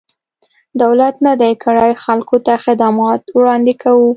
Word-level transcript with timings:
دولت 0.81 1.15
نه 1.25 1.33
دی 1.41 1.53
کړی، 1.63 1.91
خلکو 2.03 2.35
ته 2.45 2.53
خدمات 2.65 3.21
وړاندې 3.37 3.73
کوو. 3.81 4.09